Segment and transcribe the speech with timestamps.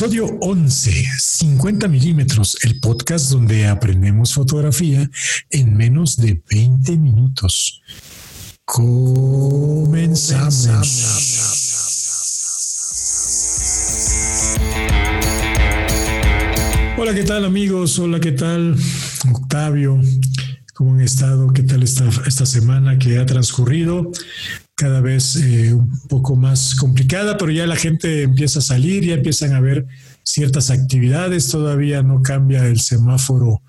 [0.00, 5.10] Episodio 11, 50 milímetros, el podcast donde aprendemos fotografía
[5.50, 7.82] en menos de 20 minutos.
[8.64, 10.70] Comenzamos.
[16.96, 17.98] Hola, ¿qué tal amigos?
[17.98, 18.76] Hola, ¿qué tal?
[19.30, 20.00] Octavio,
[20.72, 21.52] ¿cómo han estado?
[21.52, 24.10] ¿Qué tal esta, esta semana que ha transcurrido?
[24.80, 29.12] Cada vez eh, un poco más complicada, pero ya la gente empieza a salir, ya
[29.12, 29.86] empiezan a ver
[30.22, 33.60] ciertas actividades, todavía no cambia el semáforo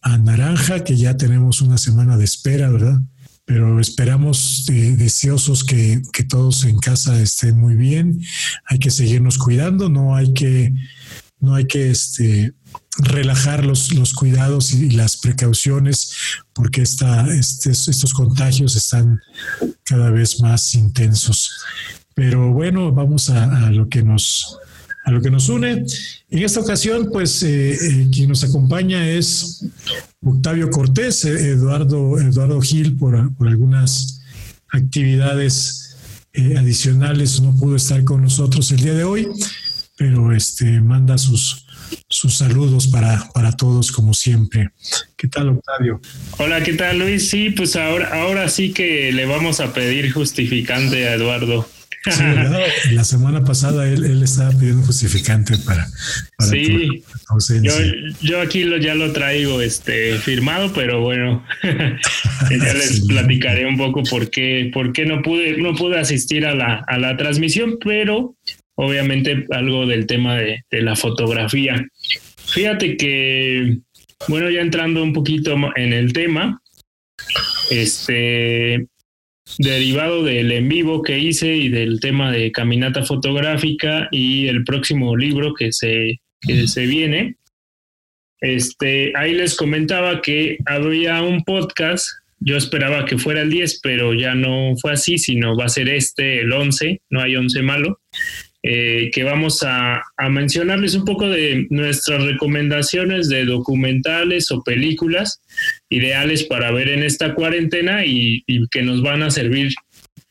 [0.00, 2.98] a naranja, que ya tenemos una semana de espera, ¿verdad?
[3.44, 8.18] Pero esperamos eh, deseosos que, que, todos en casa estén muy bien.
[8.64, 10.72] Hay que seguirnos cuidando, no hay que,
[11.40, 12.52] no hay que este,
[12.98, 16.12] relajar los, cuidados y las precauciones
[16.52, 19.20] porque esta, estos contagios están
[19.84, 21.50] cada vez más intensos.
[22.14, 24.58] Pero bueno, vamos a, lo que nos
[25.04, 25.86] a lo que nos une.
[26.28, 29.64] En esta ocasión, pues eh, eh, quien nos acompaña es
[30.22, 33.16] Octavio Cortés, eh, Eduardo, Eduardo Gil, por
[33.48, 34.20] algunas
[34.70, 35.96] actividades
[36.56, 39.28] adicionales, no pudo estar con nosotros el día de hoy,
[39.98, 41.66] pero este manda sus,
[42.08, 44.70] sus saludos para, para todos como siempre.
[45.16, 46.00] ¿Qué tal, Octavio?
[46.38, 47.28] Hola, ¿qué tal, Luis?
[47.28, 51.68] Sí, pues ahora, ahora sí que le vamos a pedir justificante a Eduardo.
[52.04, 52.22] Sí,
[52.92, 55.88] la semana pasada él, él, estaba pidiendo justificante para,
[56.38, 57.02] sí,
[57.60, 57.72] Yo,
[58.22, 64.04] yo, aquí lo, ya lo traigo este firmado, pero bueno, ya les platicaré un poco
[64.04, 68.36] por qué, por qué no pude, no pude asistir a la, a la transmisión, pero
[68.78, 71.84] obviamente algo del tema de, la fotografía.
[72.46, 73.78] Fíjate que,
[74.28, 76.62] bueno, ya entrando un poquito en el tema,
[77.70, 78.86] este,
[79.58, 85.16] derivado del en vivo que hice y del tema de caminata fotográfica y el próximo
[85.16, 87.36] libro que se, que se viene,
[88.40, 92.06] este, ahí les comentaba que había un podcast,
[92.38, 95.88] yo esperaba que fuera el 10, pero ya no fue así, sino va a ser
[95.88, 97.98] este, el 11, no hay 11 malo,
[98.64, 105.40] eh, que vamos a, mencionarles un poco de nuestras recomendaciones de documentales o películas
[105.88, 109.72] ideales para ver en esta cuarentena y, que nos van a servir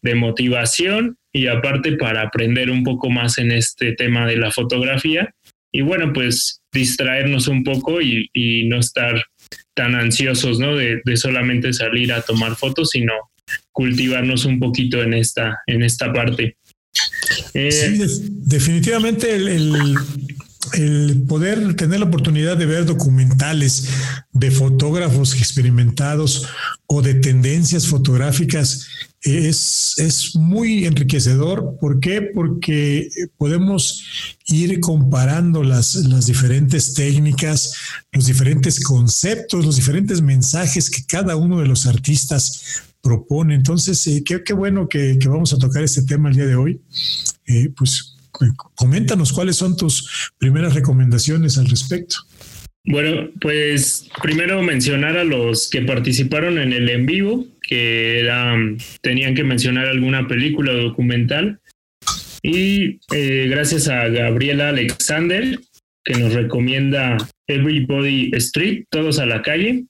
[0.02, 5.34] de motivación y aparte para aprender un poco más en este tema de la fotografía
[5.72, 8.30] y bueno, pues distraernos un poco y,
[8.68, 9.24] no estar
[9.74, 10.76] tan ansiosos, ¿no?
[10.76, 13.14] De, de, solamente salir a tomar fotos, sino
[13.72, 16.58] cultivarnos un poquito en esta, en esta parte.
[17.54, 19.96] Eh, sí, definitivamente el,
[21.28, 23.88] poder tener la oportunidad de ver documentales
[24.34, 26.46] de fotógrafos experimentados
[26.88, 28.86] o de tendencias fotográficas
[29.22, 31.78] es, es muy enriquecedor.
[31.80, 32.22] ¿Por qué?
[32.22, 34.04] Porque podemos
[34.48, 37.74] ir comparando las, las diferentes técnicas,
[38.12, 43.56] los diferentes conceptos, los diferentes mensajes que cada uno de los artistas propone.
[43.56, 46.82] Entonces, eh, qué, bueno que, vamos a tocar este tema el día de hoy.
[47.48, 48.18] Eh, pues
[48.76, 52.18] coméntanos cuáles son tus primeras recomendaciones al respecto.
[52.84, 58.30] Bueno, pues primero mencionar a los que participaron en el en vivo, que
[59.02, 61.60] tenían que mencionar alguna película o documental.
[62.44, 65.60] Y eh, gracias a Gabriela Alexander,
[66.04, 67.18] que nos recomienda
[67.48, 69.86] Everybody Street, Todos a la Calle.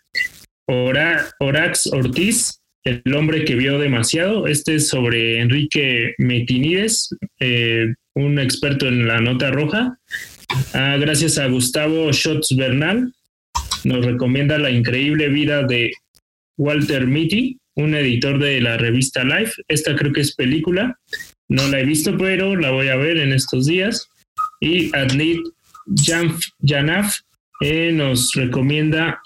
[0.69, 4.47] Orax Ortiz, el hombre que vio demasiado.
[4.47, 7.09] Este es sobre Enrique Metinides,
[7.39, 9.99] eh, un experto en la nota roja.
[10.73, 13.13] Ah, gracias a Gustavo Schotz Bernal,
[13.83, 15.91] nos recomienda la increíble vida de
[16.57, 19.61] Walter Mitty, un editor de la revista Life.
[19.67, 20.97] Esta creo que es película.
[21.49, 24.09] No la he visto, pero la voy a ver en estos días.
[24.59, 25.39] Y Adlit
[26.63, 27.13] Janaf
[27.61, 29.21] eh, nos recomienda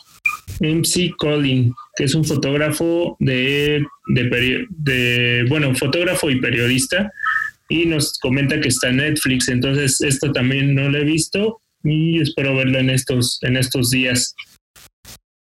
[0.59, 7.11] MC Colin, que es un fotógrafo de, de, bueno, fotógrafo y periodista,
[7.69, 12.19] y nos comenta que está en Netflix, entonces esto también no lo he visto y
[12.19, 14.35] espero verlo en estos, en estos días.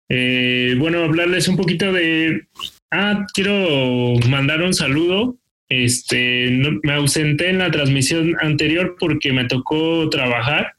[0.08, 2.42] Eh, bueno, hablarles un poquito de...
[2.90, 5.38] Ah, quiero mandar un saludo.
[5.70, 6.50] Este,
[6.82, 10.74] me ausenté en la transmisión anterior porque me tocó trabajar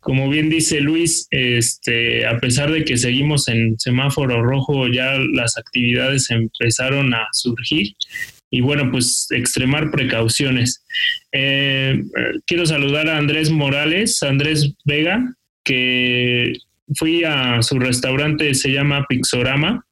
[0.00, 5.58] como bien dice Luis, este, a pesar de que seguimos en semáforo rojo, ya las
[5.58, 7.94] actividades empezaron a surgir
[8.50, 10.84] y bueno, pues extremar precauciones.
[11.32, 12.02] Eh,
[12.46, 15.34] quiero saludar a Andrés Morales, Andrés Vega,
[15.64, 16.54] que
[16.94, 19.84] fui a su restaurante, se llama Pixorama,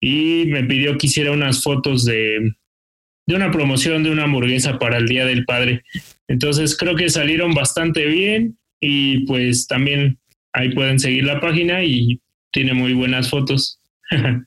[0.00, 2.52] y me pidió que hiciera unas fotos de,
[3.26, 5.82] de una promoción de una hamburguesa para el Día del Padre.
[6.28, 10.18] Entonces creo que salieron bastante bien y pues también
[10.52, 12.20] ahí pueden seguir la página y
[12.52, 13.80] tiene muy buenas fotos.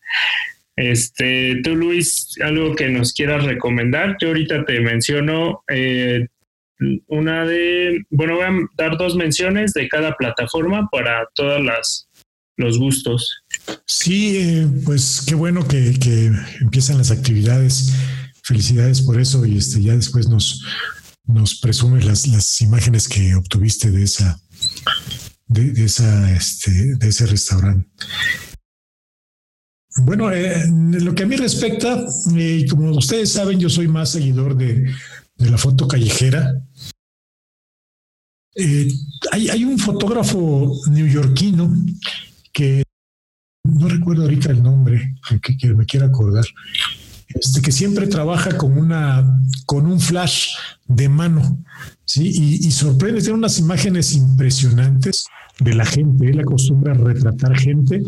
[0.75, 4.17] este, tú Luis, algo que nos quieras recomendar.
[4.21, 6.27] Yo ahorita te menciono eh,
[7.07, 12.09] una de, bueno, voy a dar dos menciones de cada plataforma para todas las
[12.59, 13.41] los gustos.
[13.85, 15.95] Sí, eh, pues qué bueno que,
[16.61, 17.93] empiezan las actividades.
[18.43, 20.65] Felicidades por eso y este ya después nos,
[21.29, 24.41] nos presumes las, las imágenes que obtuviste de esa
[25.47, 27.89] de, esa este, de ese restaurante.
[29.97, 32.05] Bueno, eh, lo que a mí respecta,
[32.35, 34.93] eh, como ustedes saben, yo soy más seguidor de,
[35.37, 36.61] de la foto callejera.
[39.31, 41.73] hay, hay, un fotógrafo neoyorquino
[42.53, 42.83] que
[43.63, 46.45] no recuerdo ahorita el nombre, que, me quiera acordar,
[47.29, 50.55] este, que siempre trabaja con una, con un flash
[50.87, 51.63] de mano,
[52.15, 55.25] y, sorprende, tiene unas imágenes impresionantes
[55.59, 58.01] de la gente, él acostumbra a retratar gente.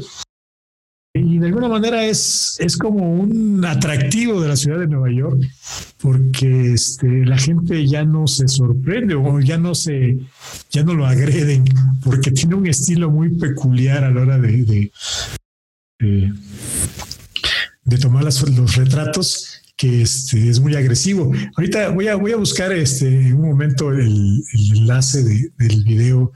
[1.13, 5.41] Y de alguna manera es, es como un atractivo de la ciudad de Nueva York,
[6.01, 10.19] porque este, la gente ya no se sorprende o ya no se,
[10.71, 11.65] ya no lo agreden,
[12.03, 14.89] porque tiene un estilo muy peculiar a la hora de,
[17.97, 21.31] tomar los retratos que este, es muy agresivo.
[21.57, 24.43] Ahorita voy a, voy a buscar este, un momento el,
[24.75, 26.31] enlace del video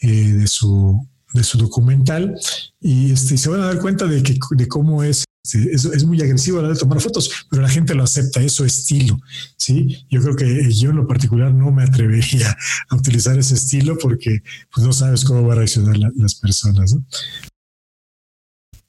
[0.00, 2.34] eh, de, su, de su documental
[2.80, 6.20] y este, se van a dar cuenta de, que, de cómo es, este, es, muy
[6.20, 9.20] agresivo a la de tomar fotos, pero la gente lo acepta, es su estilo.
[9.56, 10.04] ¿sí?
[10.10, 12.56] Yo creo que yo en lo particular no me atrevería
[12.88, 14.42] a utilizar ese estilo porque
[14.74, 16.96] pues, no sabes cómo va a reaccionar las personas.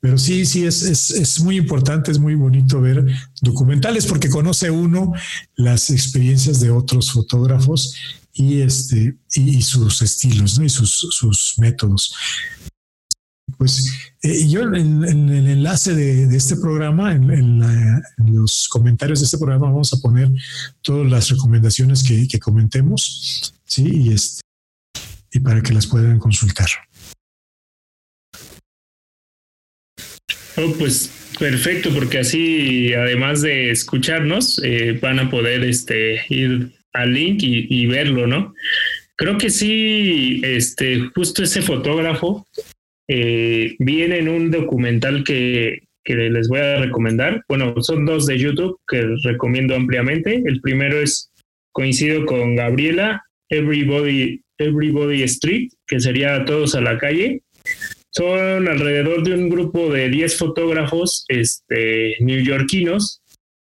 [0.01, 3.05] Pero sí, sí, es, es, es, muy importante, es muy bonito ver
[3.39, 5.13] documentales porque conoce uno
[5.55, 7.95] las experiencias de otros fotógrafos
[8.33, 10.65] y, este, y, sus estilos ¿no?
[10.65, 12.15] y sus, sus métodos.
[13.59, 13.91] Pues
[14.23, 17.59] eh, yo en, el enlace de, este programa, en,
[18.17, 20.31] los comentarios de este programa, vamos a poner
[20.81, 23.83] todas las recomendaciones que, que comentemos, ¿sí?
[23.87, 24.41] Y, este,
[25.31, 26.69] y para que las puedan consultar.
[30.57, 37.13] Oh, pues perfecto, porque así, además de escucharnos, eh, van a poder este, ir al
[37.13, 38.53] link y, verlo, ¿no?
[39.15, 42.45] Creo que sí, este, justo ese fotógrafo
[43.07, 47.43] eh, viene en un documental que, que les voy a recomendar.
[47.47, 50.41] Bueno, son dos de YouTube que recomiendo ampliamente.
[50.45, 51.31] El primero es,
[51.71, 57.41] coincido con Gabriela, Everybody, Everybody Street, que sería Todos a la calle
[58.11, 63.21] son alrededor de un grupo de 10 fotógrafos este, neoyorquinos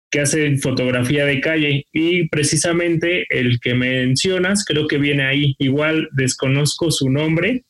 [0.09, 5.55] que hacen fotografía de calle y precisamente el que mencionas creo que viene ahí.
[5.59, 7.65] Igual desconozco su nombre,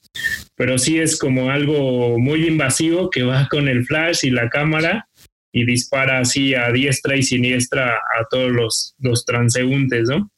[0.55, 5.07] pero sí es como algo muy invasivo que va con el flash y la cámara
[5.51, 10.29] y dispara así a diestra y siniestra a todos los, los transeúntes, ¿no?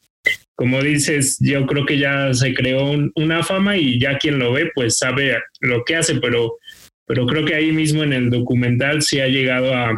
[0.59, 4.69] Como dices, yo creo que ya se creó una fama y ya quien lo ve
[4.75, 6.57] pues sabe lo que hace, pero,
[7.05, 9.97] pero creo que ahí mismo en el documental sí ha llegado a,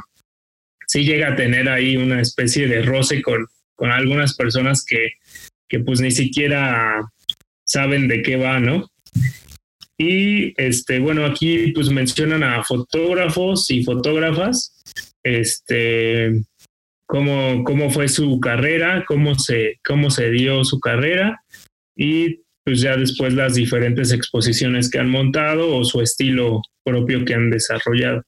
[0.86, 5.13] sí llega a tener ahí una especie de roce con, con algunas personas que,
[5.68, 7.10] que pues ni siquiera
[7.64, 8.88] saben de qué va, ¿no?
[9.98, 14.80] Y este, bueno, aquí pues mencionan a fotógrafos y fotógrafas,
[15.24, 16.44] este,
[17.11, 21.44] cómo, cómo fue su carrera, cómo se, cómo se dio su carrera
[21.94, 27.33] y pues ya después las diferentes exposiciones que han montado o su estilo propio que
[27.33, 28.23] han desarrollado.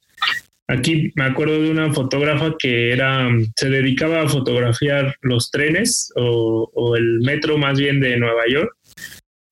[0.67, 6.69] Aquí me acuerdo de una fotógrafa que era, se dedicaba a fotografiar los trenes o,
[6.73, 8.75] o el metro más bien de Nueva York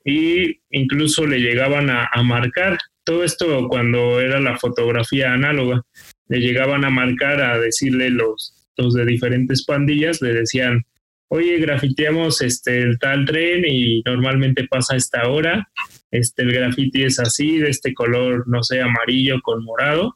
[0.04, 5.84] y incluso le llegaban a, a, marcar todo esto cuando era la fotografía análoga,
[6.28, 10.86] le llegaban a marcar a decirle los, de diferentes pandillas le decían,
[11.32, 15.70] oye, grafiteamos este, el tal tren y normalmente pasa esta hora,
[16.12, 20.14] este, el grafiti es así, de este color, no sé, amarillo con morado.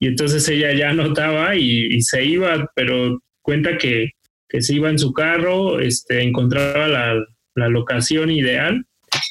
[0.00, 4.10] Y entonces ella ya notaba y, se iba, pero cuenta que,
[4.48, 7.24] que, se iba en su carro, este, encontraba la,
[7.54, 8.84] la locación ideal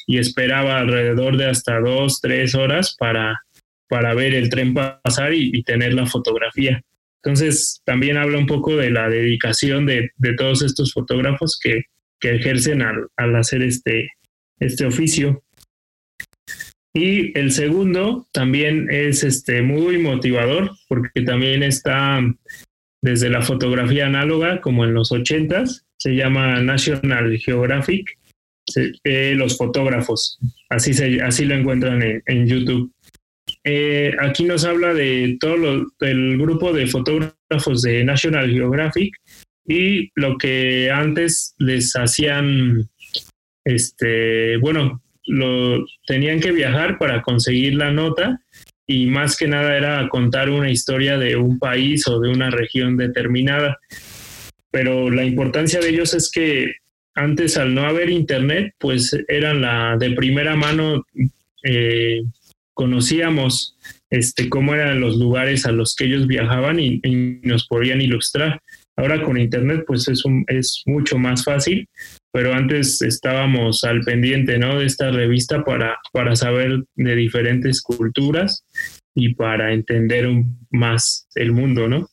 [0.06, 3.38] y esperaba alrededor de hasta dos, tres horas para,
[3.86, 6.82] para ver el tren pasar y tener la fotografía.
[7.22, 11.84] Entonces, también habla un poco de la dedicación de, todos estos fotógrafos que,
[12.20, 14.10] ejercen al, hacer este,
[14.58, 15.42] este oficio.
[16.92, 22.20] Y el segundo también es este, muy motivador porque también está
[23.02, 28.18] desde la fotografía análoga como en los ochentas, se llama National Geographic
[29.04, 30.38] eh, los fotógrafos.
[30.68, 32.92] Así, se, así lo encuentran en, YouTube.
[33.70, 39.14] Eh, aquí nos habla de todo lo, del grupo de fotógrafos de National Geographic
[39.66, 42.88] y lo que antes les hacían,
[43.66, 45.02] este, bueno,
[46.06, 48.40] tenían que viajar para conseguir la nota
[48.86, 52.96] y más que nada era contar una historia de un país o de una región
[52.96, 53.76] determinada.
[54.70, 56.72] Pero la importancia de ellos es que
[57.14, 61.04] antes al no haber internet, pues eran la de primera mano,
[61.64, 62.22] eh,
[62.78, 63.76] conocíamos
[64.08, 67.00] este, cómo eran los lugares a los que ellos viajaban y,
[67.42, 68.60] nos podían ilustrar.
[68.96, 71.88] Ahora con internet, pues es, es mucho más fácil,
[72.32, 74.78] pero antes estábamos al pendiente ¿no?
[74.78, 78.64] de esta revista para, para saber de diferentes culturas
[79.12, 80.28] y para entender
[80.70, 82.08] más el mundo, ¿no?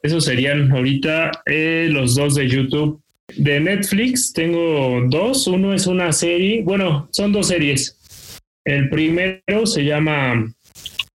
[0.00, 3.02] Esos serían ahorita eh, los dos de YouTube.
[3.36, 5.48] De Netflix tengo dos.
[5.48, 7.99] Uno es una serie, bueno, son dos series.
[8.64, 10.52] El primero se llama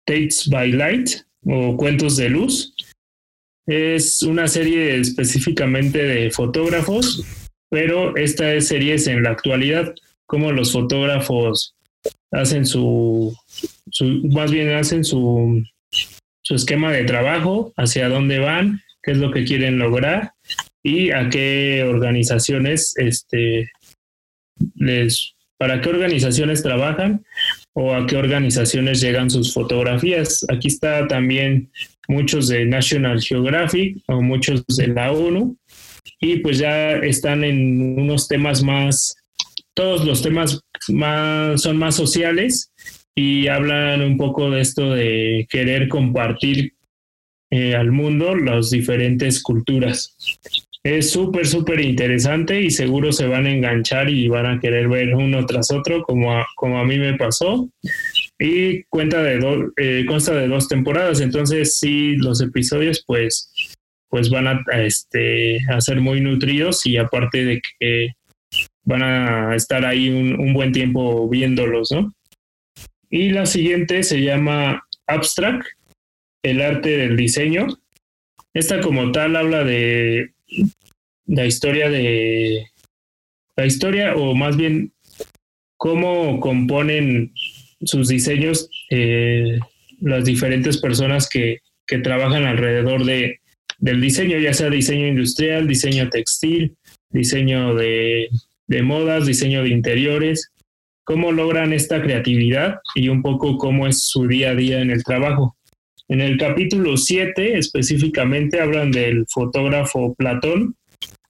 [0.05, 1.09] Takes by Light
[1.45, 2.75] o Cuentos de Luz.
[3.67, 7.25] Es una serie específicamente de fotógrafos,
[7.69, 9.93] pero esta es en la actualidad,
[10.25, 11.75] como los fotógrafos
[12.31, 13.35] hacen su,
[13.89, 15.63] su más bien hacen su
[16.43, 20.33] su esquema de trabajo, hacia dónde van, qué es lo que quieren lograr
[20.83, 23.71] y a qué organizaciones, este,
[24.75, 27.25] les, para qué organizaciones trabajan
[27.73, 30.45] o a qué organizaciones llegan sus fotografías.
[30.49, 31.69] Aquí está también
[32.07, 35.57] muchos de National Geographic o muchos de la ONU
[36.19, 39.15] y pues ya están en unos temas más,
[39.73, 42.71] todos los temas más, son más sociales
[43.15, 46.73] y hablan un poco de esto de querer compartir
[47.51, 50.15] eh, al mundo las diferentes culturas.
[50.85, 55.15] Es súper, súper interesante y seguro se van a enganchar y van a querer ver
[55.15, 57.69] uno tras otro como a, como a mí me pasó.
[58.37, 59.39] Y cuenta de
[59.77, 63.49] eh, consta de dos temporadas, entonces sí, los episodios pues,
[64.09, 68.09] pues van a, este, a ser muy nutridos y aparte de que
[68.83, 72.13] van a estar ahí un, un buen tiempo viéndolos, ¿no?
[73.09, 75.65] Y la siguiente se llama Abstract,
[76.43, 77.67] el arte del diseño.
[78.53, 80.32] Esta como tal habla de
[81.25, 82.67] la historia de
[83.55, 84.93] la historia o más bien
[85.77, 87.33] cómo componen
[87.81, 89.59] sus diseños eh,
[90.01, 93.39] las diferentes personas que, que trabajan alrededor de,
[93.79, 96.75] del diseño, ya sea diseño industrial, diseño textil,
[97.09, 98.29] diseño de,
[98.67, 100.53] de modas, diseño de interiores
[101.03, 105.03] cómo logran esta creatividad y un poco cómo es su día a día en el
[105.03, 105.55] trabajo.
[106.13, 110.75] En el capítulo 7 específicamente hablan del fotógrafo Platón,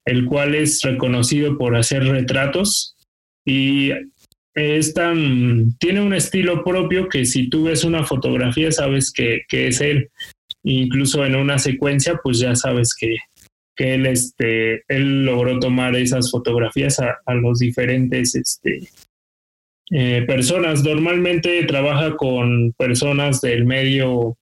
[0.03, 2.97] el cual es reconocido por hacer retratos
[3.45, 3.91] y
[4.53, 9.79] es tan, tiene un estilo propio que si tú ves una fotografía sabes que, es
[9.79, 10.09] él.
[10.63, 13.15] Incluso en una secuencia pues ya sabes que,
[13.77, 18.89] él, este, él logró tomar esas fotografías a, a los diferentes este,
[19.91, 20.83] eh, personas.
[20.83, 24.37] Normalmente trabaja con personas del medio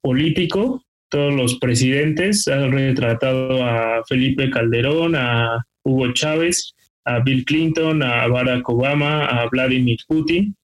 [0.00, 2.46] político, todos los presidentes.
[2.48, 6.74] Han retratado a Felipe Calderón, a Hugo Chávez,
[7.04, 10.54] a Bill Clinton, a Barack Obama, a Vladimir Putin.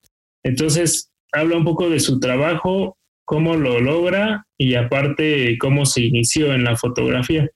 [0.42, 6.52] Entonces, habla un poco de su trabajo, cómo lo logra y aparte cómo se inició
[6.52, 7.48] en la fotografía.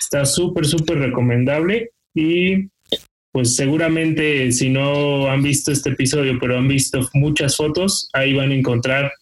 [0.00, 2.68] Está súper, súper recomendable y
[3.32, 8.50] pues seguramente si no han visto este episodio, pero han visto muchas fotos, ahí van
[8.50, 9.12] a encontrar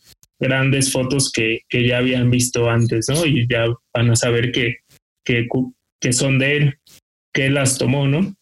[0.44, 3.24] grandes fotos que, ya habían visto antes, ¿no?
[3.24, 4.76] Y ya van a saber que,
[5.24, 6.74] que, son de él,
[7.32, 8.34] que él las tomó, ¿no?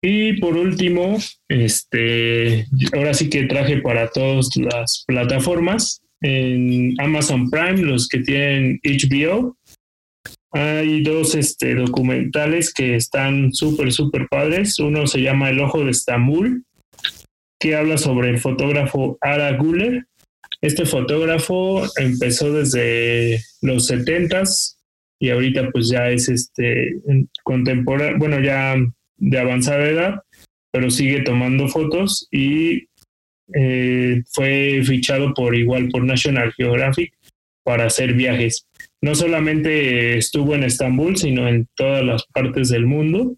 [0.00, 6.00] Y por último, este, ahora sí que traje para todas las plataformas.
[6.24, 9.56] En Amazon Prime, los que tienen HBO,
[10.52, 14.78] hay dos este, documentales que están súper, súper padres.
[14.78, 16.64] Uno se llama El Ojo de Estambul,
[17.58, 20.04] que habla sobre el fotógrafo Ara Guller.
[20.62, 24.78] Este fotógrafo empezó desde los setentas
[25.20, 26.96] y ahorita pues ya es este
[27.42, 28.76] contemporáneo, bueno, ya
[29.16, 30.22] de avanzada edad,
[30.72, 32.88] pero sigue tomando fotos y
[33.54, 37.12] eh, fue fichado por igual por National Geographic
[37.64, 38.66] para hacer viajes
[39.02, 43.36] no solamente estuvo en Estambul, sino en todas las partes del mundo,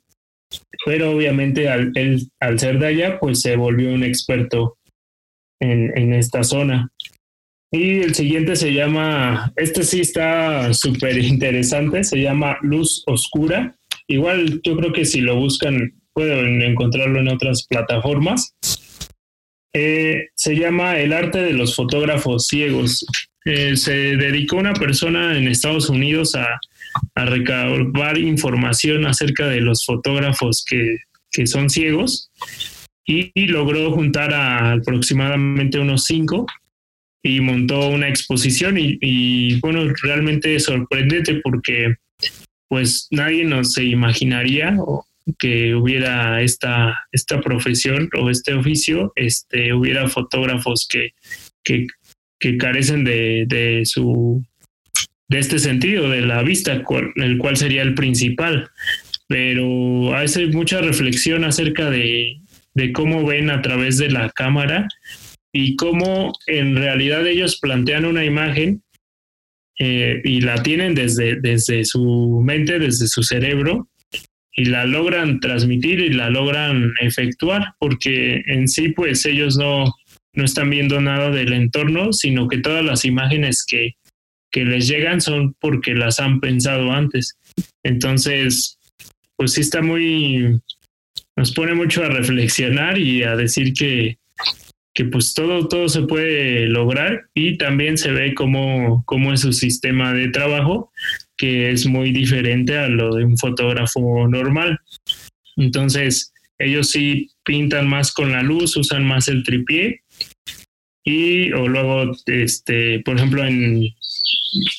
[0.85, 1.91] pero obviamente al,
[2.39, 4.77] al ser de allá, pues se volvió un experto
[5.61, 6.91] en, en esta zona.
[7.75, 13.75] Y el siguiente se llama, este sí está súper interesante, se llama Luz Oscura,
[14.07, 18.55] igual yo creo que si lo buscan pueden encontrarlo en otras plataformas.
[19.73, 23.05] Eh, se llama El arte de los fotógrafos ciegos.
[23.45, 26.47] Eh, se dedicó una persona en Estados Unidos a,
[27.17, 30.99] recabar información acerca de los fotógrafos que,
[31.33, 32.31] que son ciegos
[33.05, 36.47] y, logró juntar a aproximadamente unos cinco
[37.27, 41.95] y montó una exposición y, bueno, realmente sorprendente porque
[42.69, 44.77] pues nadie nos se imaginaría
[45.39, 51.15] que hubiera esta, esta profesión o este oficio, este, hubiera fotógrafos que,
[51.63, 51.87] que,
[52.39, 54.45] que carecen de, de, su
[55.29, 56.83] de este sentido, de la vista,
[57.17, 58.69] el cual sería el principal.
[59.29, 62.37] Pero hace mucha reflexión acerca de,
[62.75, 64.89] de cómo ven a través de la cámara
[65.57, 68.83] y cómo en realidad ellos plantean una imagen
[69.79, 73.89] eh, y la tienen desde, desde su mente, desde su cerebro,
[74.57, 79.85] y la logran transmitir y la logran efectuar, porque en sí pues ellos no,
[80.33, 83.95] no están viendo nada del entorno, sino que todas las imágenes que,
[84.51, 87.39] que les llegan son porque las han pensado antes.
[87.85, 88.77] Entonces,
[89.37, 90.61] pues sí está muy,
[91.37, 94.19] nos pone mucho a reflexionar y a decir que,
[94.95, 99.53] que pues todo, todo se puede lograr y también se ve cómo, cómo es su
[99.53, 100.93] sistema de trabajo,
[101.37, 104.79] que es muy diferente a lo de un fotógrafo normal.
[105.57, 110.03] Entonces, ellos sí pintan más con la luz, usan más el tripié
[111.05, 113.89] y o luego, este, por ejemplo, en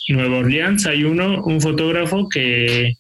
[0.10, 2.94] Nueva Orleans hay uno, un fotógrafo que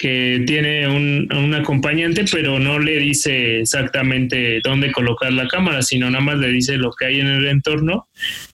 [0.00, 6.10] que tiene un, un, acompañante, pero no le dice exactamente dónde colocar la cámara, sino
[6.10, 8.08] nada más le dice lo que hay en el entorno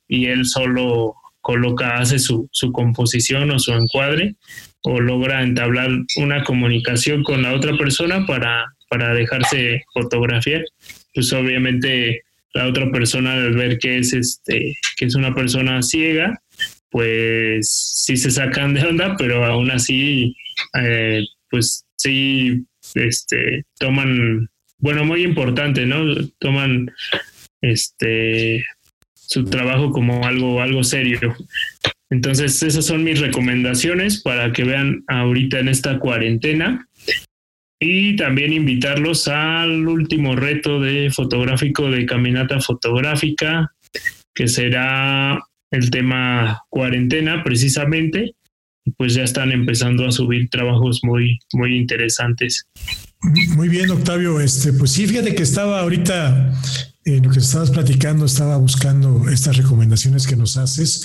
[0.09, 4.35] y él solo coloca, hace su, su composición o su encuadre
[4.83, 10.65] o logra entablar una comunicación con la otra persona para, para dejarse fotografiar.
[11.15, 12.23] Pues obviamente
[12.55, 16.42] la otra persona al ver que es este, que es una persona ciega,
[16.90, 17.70] pues
[18.05, 20.35] sí se sacan de onda, pero aún así
[20.83, 21.25] eh,
[21.57, 26.05] pues sí, este, toman, bueno, muy importante, ¿no?
[26.38, 26.90] Toman,
[27.62, 28.62] este,
[29.14, 31.35] su trabajo como algo, algo serio.
[32.11, 36.87] Entonces, esas son mis recomendaciones para que vean ahorita en esta cuarentena.
[37.81, 43.73] Y también invitarlos al último reto de fotográfico de caminata fotográfica,
[44.35, 48.35] que será el tema cuarentena precisamente
[48.96, 52.66] pues ya están empezando a subir trabajos muy, muy interesantes.
[53.57, 54.40] Muy bien, Octavio.
[54.40, 56.53] Este, pues sí, fíjate que estaba ahorita
[57.05, 61.05] en lo que estabas platicando, estaba buscando estas recomendaciones que nos haces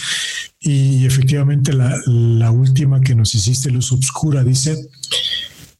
[0.59, 4.77] y efectivamente la, la última que nos hiciste, Luz Obscura, dice,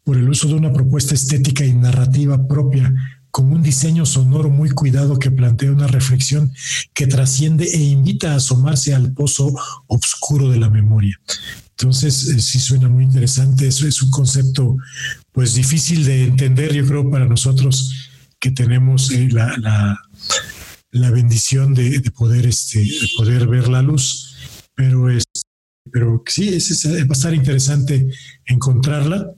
[0.04, 2.94] por el uso de una propuesta estética y narrativa propia
[3.32, 6.52] con un diseño sonoro muy cuidado que plantea una reflexión
[6.94, 9.54] que trasciende e invita a asomarse al pozo
[9.88, 11.18] oscuro de la memoria.
[11.82, 13.68] Entonces, eh, sí suena muy interesante.
[13.68, 14.78] Eso es un concepto,
[15.32, 17.92] pues, difícil de entender, yo creo, para nosotros
[18.40, 19.98] que tenemos eh, la,
[20.92, 22.86] la, bendición de, poder, este,
[23.18, 24.36] poder ver la luz.
[24.76, 25.24] Pero, es,
[25.92, 28.08] pero sí, es, va a interesante
[28.46, 29.34] encontrarla.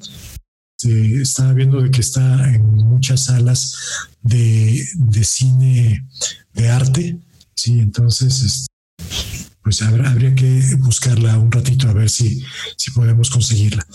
[0.83, 3.77] estaba viendo de que está en muchas salas
[4.21, 6.05] de, de cine
[6.53, 7.17] de arte.
[7.55, 8.67] Sí, entonces,
[9.63, 12.43] pues habría que buscarla un ratito a ver si,
[12.77, 13.85] si podemos conseguirla.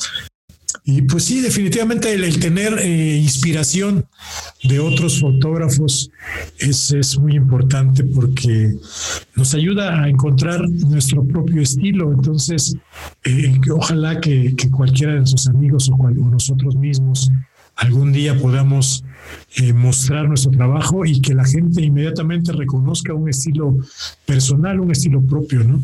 [0.85, 4.07] Y pues sí, definitivamente el, tener eh, inspiración
[4.65, 6.11] de otros fotógrafos
[6.59, 8.75] es, es, muy importante porque
[9.37, 12.13] nos ayuda a encontrar nuestro propio estilo.
[12.13, 12.75] Entonces,
[13.25, 17.31] eh, ojalá que, que, cualquiera de nuestros amigos o, o nosotros mismos
[17.79, 19.05] algún día podamos
[19.57, 23.77] eh, mostrar nuestro trabajo y que la gente inmediatamente reconozca un estilo
[24.27, 25.81] personal, un estilo propio, ¿no?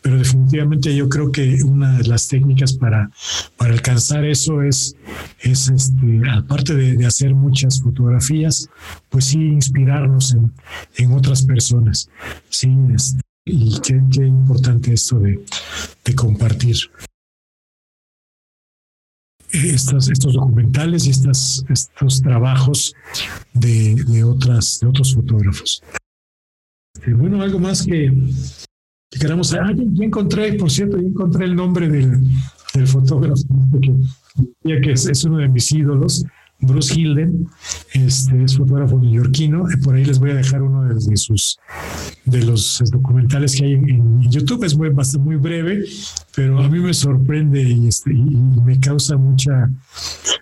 [0.00, 3.10] Pero definitivamente yo creo que una de las técnicas para,
[3.56, 4.94] para alcanzar eso es,
[5.40, 8.68] es este, aparte de, hacer muchas fotografías,
[9.08, 10.52] pues sí inspirarnos en,
[10.96, 12.08] en otras personas.
[12.48, 15.44] Sí, este, y qué, qué importante esto de,
[16.04, 16.76] de compartir
[19.52, 22.94] estos, estos documentales y estas, estos trabajos
[23.52, 25.82] de, de, otras, de otros fotógrafos.
[27.06, 28.12] Eh, bueno, algo más que,
[29.10, 29.52] que queramos.
[29.54, 32.20] Ah, ya, encontré, por cierto, ya encontré el nombre del,
[32.74, 33.42] del fotógrafo,
[34.62, 36.24] que, que es, es, uno de mis ídolos.
[36.60, 37.46] Bruce Hilden,
[37.92, 39.64] este es fotógrafo neoyorquino.
[39.84, 41.58] Por ahí les voy a dejar uno de, sus
[42.24, 44.64] de los documentales que hay en, YouTube.
[44.64, 45.84] Es muy, bastante muy breve,
[46.34, 49.70] pero a mí me sorprende y, este, y me causa mucha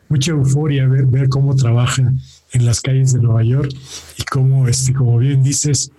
[0.08, 2.12] mucha euforia ver, ver cómo trabaja
[2.52, 3.70] en las calles de Nueva York
[4.18, 5.90] y cómo, este, como bien dices,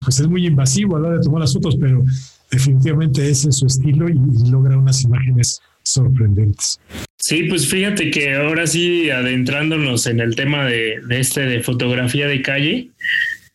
[0.00, 2.02] pues es muy invasivo a la hora de tomar las fotos, pero
[2.50, 4.14] definitivamente ese es su estilo y
[4.50, 6.80] logra unas imágenes sorprendentes.
[7.18, 12.42] Sí, pues fíjate que ahora sí, adentrándonos en el tema de, este de fotografía de
[12.42, 12.90] calle,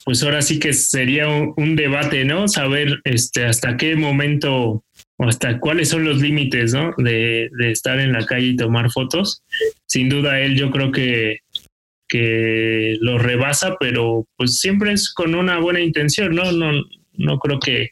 [0.04, 2.50] pues ahora sí que sería un, debate, ¿no?
[2.50, 4.84] Saber este, hasta qué momento
[5.18, 6.94] o hasta cuáles son los límites, ¿no?
[6.98, 9.44] De, de, estar en la calle y tomar fotos.
[9.86, 11.40] Sin duda él yo creo que,
[12.10, 16.52] que lo rebasa, pero pues siempre es con una buena intención, ¿no?
[16.52, 17.92] No, no creo que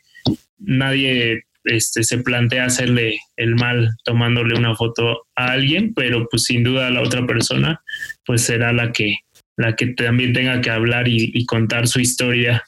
[0.60, 6.64] nadie este, se plantea hacerle el mal tomándole una foto a alguien, pero pues sin
[6.64, 7.82] duda la otra persona
[8.26, 9.18] pues será la que,
[9.58, 12.64] la que también tenga que hablar y, contar su historia.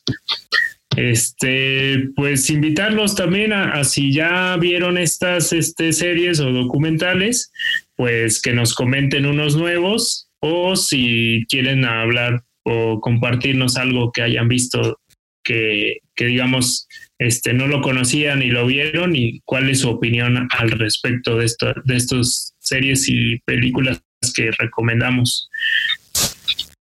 [0.96, 7.52] Este, pues invitarlos también a, si ya vieron estas este, series o documentales,
[7.96, 14.48] pues que nos comenten unos nuevos o si quieren hablar o compartirnos algo que hayan
[14.48, 15.00] visto
[15.44, 16.88] que, que digamos
[17.20, 21.46] este, no lo conocían y lo vieron y cuál es su opinión al respecto de,
[21.46, 24.04] esto, de estas series y películas
[24.36, 25.50] que recomendamos.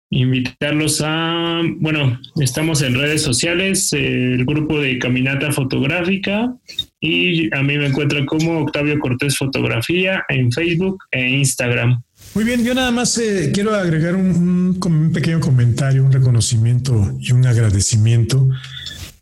[0.10, 6.54] Invitarlos a, bueno, estamos en redes sociales, el grupo de Caminata Fotográfica
[7.00, 12.04] y a mí me encuentran como Octavio Cortés Fotografía en Facebook e Instagram.
[12.36, 17.32] Muy bien, yo nada más eh, quiero agregar un, un, pequeño comentario, un reconocimiento y
[17.32, 18.50] un agradecimiento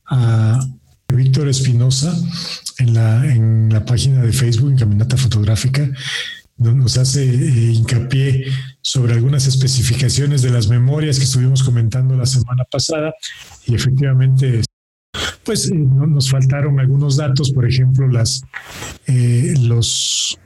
[0.06, 0.60] a
[1.14, 2.16] Víctor Espinosa
[2.78, 5.90] en la, en la página de Facebook, en Caminata Fotográfica,
[6.58, 8.46] nos hace eh, hincapié
[8.82, 13.14] sobre algunas especificaciones de las memorias que estuvimos comentando la semana pasada
[13.66, 14.62] y efectivamente
[15.44, 18.44] pues eh, nos faltaron algunos datos, por ejemplo, las,
[19.08, 20.38] eh, los,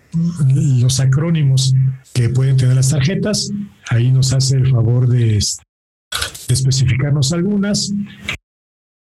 [0.55, 1.73] los acrónimos
[2.13, 3.51] que pueden tener las tarjetas.
[3.89, 5.37] Ahí nos hace el favor de,
[6.47, 7.91] especificarnos algunas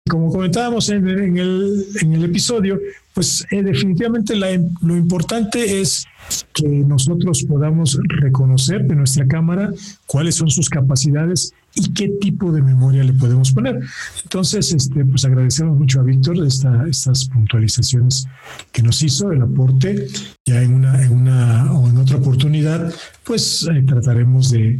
[0.10, 2.80] como comentábamos en, el, en el, episodio,
[3.14, 6.06] pues eh, definitivamente lo importante es
[6.54, 9.72] que nosotros podamos reconocer de nuestra cámara
[10.08, 13.80] cuáles son sus capacidades y qué tipo de memoria le podemos poner.
[14.24, 18.28] Entonces, este, pues agradecemos mucho a Víctor esta, estas puntualizaciones
[18.72, 20.08] que nos hizo, el aporte.
[20.46, 24.80] Ya en una, en una o en otra oportunidad, pues eh, trataremos de,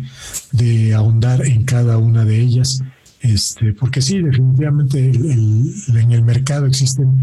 [0.94, 2.82] ahondar en cada una de ellas
[3.22, 7.20] este, porque sí, definitivamente en el mercado existen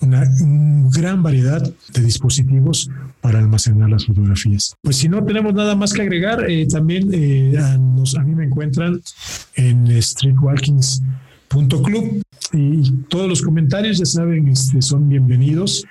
[0.00, 0.24] una,
[0.90, 4.74] gran variedad de dispositivos para almacenar las fotografías.
[4.82, 9.00] Pues si no tenemos nada más que agregar, eh, también eh, a, mí me encuentran
[9.56, 15.84] en streetwalkings.club y todos los comentarios, ya saben, este, son bienvenidos,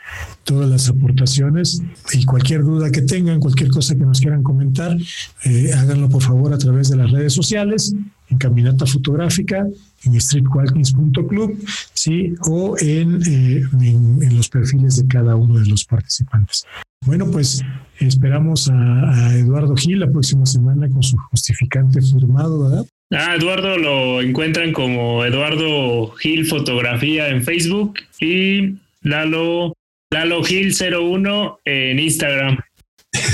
[0.43, 1.81] todas las aportaciones
[2.13, 4.97] y cualquier duda que tengan, cualquier cosa que nos quieran comentar,
[5.45, 7.93] eh, háganlo por favor a través de las redes sociales
[8.29, 9.65] en Caminata Fotográfica,
[10.03, 11.63] en streetwalkings.club,
[11.93, 12.33] ¿sí?
[12.41, 16.65] o en, eh, en, en, los perfiles de cada uno de los participantes.
[17.05, 17.63] Bueno, pues
[17.99, 22.85] esperamos a, Eduardo Gil la próxima semana con su justificante firmado, ¿verdad?
[23.11, 29.73] Ah, Eduardo lo encuentran como Eduardo Gil Fotografía en Facebook y Lalo,
[30.11, 32.57] Lalo Gil 01 en Instagram.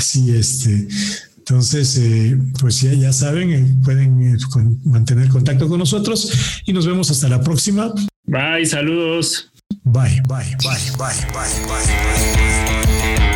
[0.00, 0.86] Sí, este,
[1.46, 4.38] entonces, eh, pues ya, ya saben, eh, pueden eh,
[4.84, 6.32] mantener contacto con nosotros
[6.64, 7.92] y nos vemos hasta la próxima.
[8.24, 9.52] Bye, saludos.
[9.82, 11.84] Bye, bye, bye, bye, bye, bye,
[13.18, 13.33] bye.